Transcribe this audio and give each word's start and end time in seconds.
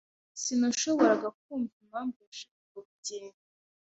Sinashoboraga 0.41 1.27
kumva 1.41 1.73
impamvu 1.83 2.17
yashakaga 2.27 2.79
kugenda. 2.89 3.39